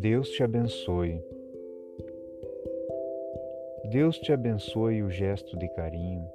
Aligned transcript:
Deus 0.00 0.30
te 0.30 0.42
abençoe. 0.42 1.22
Deus 3.90 4.18
te 4.18 4.32
abençoe 4.32 5.02
o 5.02 5.10
gesto 5.10 5.58
de 5.58 5.68
carinho, 5.74 6.26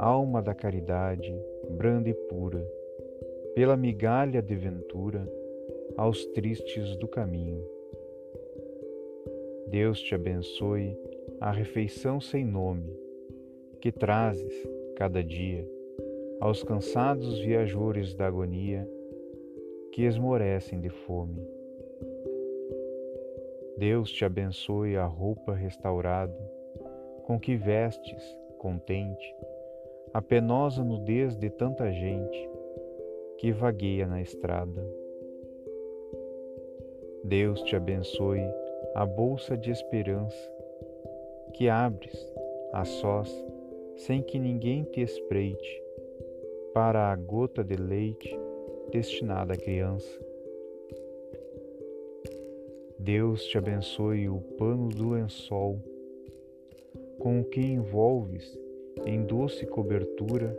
alma 0.00 0.42
da 0.42 0.52
caridade, 0.52 1.32
branda 1.70 2.08
e 2.08 2.12
pura, 2.12 2.66
pela 3.54 3.76
migalha 3.76 4.42
de 4.42 4.56
ventura 4.56 5.24
aos 5.96 6.26
tristes 6.26 6.96
do 6.96 7.06
caminho. 7.06 7.64
Deus 9.68 10.00
te 10.00 10.16
abençoe 10.16 10.98
a 11.40 11.52
refeição 11.52 12.20
sem 12.20 12.44
nome 12.44 12.98
que 13.80 13.92
trazes 13.92 14.68
cada 14.96 15.22
dia 15.22 15.64
aos 16.40 16.64
cansados 16.64 17.38
viajores 17.38 18.12
da 18.12 18.26
agonia 18.26 18.90
que 19.92 20.02
esmorecem 20.02 20.80
de 20.80 20.90
fome. 20.90 21.59
Deus 23.80 24.12
te 24.12 24.26
abençoe 24.26 24.98
a 24.98 25.06
roupa 25.06 25.54
restaurada 25.54 26.36
com 27.24 27.40
que 27.40 27.56
vestes, 27.56 28.38
contente, 28.58 29.34
a 30.12 30.20
penosa 30.20 30.84
nudez 30.84 31.34
de 31.34 31.48
tanta 31.48 31.90
gente 31.90 32.50
que 33.38 33.50
vagueia 33.52 34.06
na 34.06 34.20
estrada. 34.20 34.86
Deus 37.24 37.62
te 37.62 37.74
abençoe 37.74 38.42
a 38.94 39.06
bolsa 39.06 39.56
de 39.56 39.70
esperança 39.70 40.52
que 41.54 41.66
abres 41.66 42.34
a 42.74 42.84
sós 42.84 43.34
sem 43.96 44.20
que 44.20 44.38
ninguém 44.38 44.84
te 44.84 45.00
espreite 45.00 45.82
para 46.74 47.10
a 47.10 47.16
gota 47.16 47.64
de 47.64 47.76
leite 47.76 48.38
destinada 48.92 49.54
à 49.54 49.56
criança. 49.56 50.29
Deus 53.02 53.46
te 53.46 53.56
abençoe 53.56 54.28
o 54.28 54.42
pano 54.58 54.90
do 54.90 55.08
lençol 55.08 55.78
com 57.18 57.40
o 57.40 57.44
que 57.44 57.58
envolves 57.58 58.58
em 59.06 59.22
doce 59.22 59.64
cobertura 59.64 60.54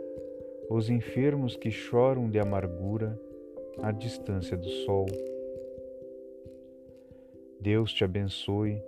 os 0.68 0.90
enfermos 0.90 1.54
que 1.54 1.70
choram 1.70 2.28
de 2.28 2.40
amargura 2.40 3.16
à 3.80 3.92
distância 3.92 4.56
do 4.56 4.68
sol. 4.68 5.06
Deus 7.60 7.92
te 7.92 8.02
abençoe 8.02 8.82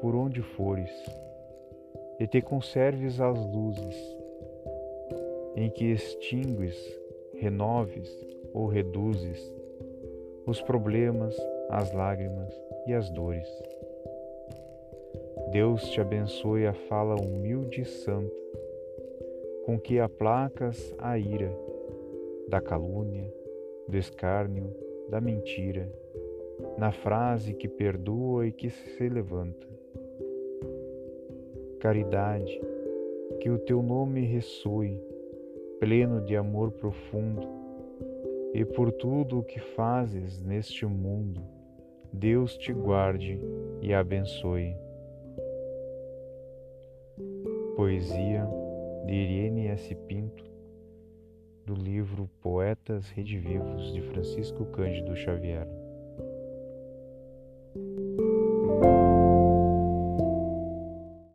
por 0.00 0.14
onde 0.14 0.40
fores 0.40 0.92
e 2.20 2.26
te 2.28 2.40
conserves 2.40 3.20
as 3.20 3.36
luzes 3.36 3.96
em 5.56 5.68
que 5.70 5.86
extingues, 5.86 6.76
renoves 7.34 8.08
ou 8.54 8.68
reduzes 8.68 9.52
os 10.46 10.62
problemas, 10.62 11.36
as 11.68 11.92
lágrimas 11.92 12.71
e 12.86 12.94
as 12.94 13.10
dores. 13.10 13.48
Deus 15.50 15.82
te 15.90 16.00
abençoe 16.00 16.66
a 16.66 16.72
fala 16.72 17.14
humilde 17.14 17.82
e 17.82 17.84
santa, 17.84 18.42
com 19.64 19.78
que 19.78 20.00
aplacas 20.00 20.94
a 20.98 21.18
ira 21.18 21.54
da 22.48 22.60
calúnia, 22.60 23.32
do 23.88 23.96
escárnio, 23.96 24.74
da 25.08 25.20
mentira, 25.20 25.90
na 26.78 26.92
frase 26.92 27.54
que 27.54 27.68
perdoa 27.68 28.46
e 28.46 28.52
que 28.52 28.70
se 28.70 29.08
levanta. 29.08 29.66
Caridade, 31.80 32.60
que 33.40 33.50
o 33.50 33.58
teu 33.58 33.82
nome 33.82 34.24
ressoe 34.24 35.00
pleno 35.82 36.20
de 36.20 36.36
amor 36.36 36.70
profundo, 36.70 37.48
e 38.54 38.64
por 38.64 38.92
tudo 38.92 39.40
o 39.40 39.42
que 39.42 39.58
fazes 39.58 40.40
neste 40.40 40.86
mundo, 40.86 41.42
Deus 42.12 42.56
te 42.58 42.72
guarde 42.72 43.40
e 43.80 43.94
abençoe. 43.94 44.76
Poesia 47.74 48.46
de 49.06 49.14
Irene 49.14 49.68
S. 49.68 49.94
Pinto, 50.06 50.44
do 51.64 51.74
livro 51.74 52.28
Poetas 52.40 53.08
Redivivos 53.10 53.92
de 53.94 54.02
Francisco 54.02 54.66
Cândido 54.66 55.16
Xavier. 55.16 55.66